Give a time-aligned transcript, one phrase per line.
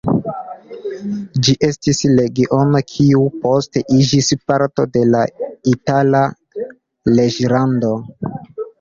[1.47, 5.25] Ĝi estis regiono, kiu poste iĝis parto de la
[5.77, 6.27] Itala
[7.17, 7.97] reĝlando.